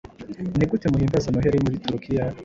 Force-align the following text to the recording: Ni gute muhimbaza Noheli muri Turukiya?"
Ni 0.57 0.65
gute 0.71 0.85
muhimbaza 0.93 1.31
Noheli 1.31 1.63
muri 1.63 1.81
Turukiya?" 1.83 2.25